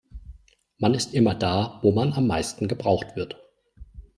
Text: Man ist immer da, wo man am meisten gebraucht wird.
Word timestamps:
Man 0.79 0.95
ist 0.95 1.13
immer 1.13 1.35
da, 1.35 1.77
wo 1.83 1.91
man 1.91 2.11
am 2.13 2.25
meisten 2.25 2.67
gebraucht 2.67 3.15
wird. 3.15 3.37